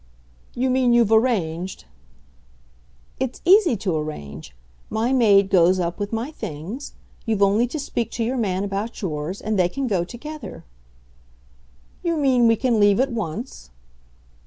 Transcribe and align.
"You 0.55 0.71
mean 0.71 0.93
you've 0.93 1.11
arranged?" 1.11 1.85
"It's 3.19 3.39
easy 3.45 3.77
to 3.77 3.95
arrange. 3.95 4.55
My 4.89 5.13
maid 5.13 5.51
goes 5.51 5.79
up 5.79 5.99
with 5.99 6.11
my 6.11 6.31
things. 6.31 6.93
You've 7.27 7.43
only 7.43 7.67
to 7.67 7.77
speak 7.77 8.09
to 8.13 8.23
your 8.23 8.35
man 8.37 8.63
about 8.63 9.03
yours, 9.03 9.39
and 9.41 9.59
they 9.59 9.69
can 9.69 9.85
go 9.85 10.03
together." 10.03 10.65
"You 12.01 12.17
mean 12.17 12.47
we 12.47 12.55
can 12.55 12.79
leave 12.79 12.99
at 12.99 13.11
once?" 13.11 13.69